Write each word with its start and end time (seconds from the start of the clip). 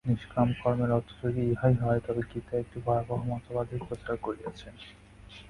নিষ্কাম 0.05 0.47
কর্মের 0.61 0.91
অর্থ 0.91 1.09
যদি 1.23 1.41
ইহাই 1.51 1.75
হয়, 1.75 2.01
তবে 2.07 2.21
গীতা 2.31 2.53
একটি 2.57 2.77
ভয়াবহ 2.85 3.19
মতবাদই 3.25 3.79
প্রচার 3.87 4.15
করিয়াছেন। 4.17 4.73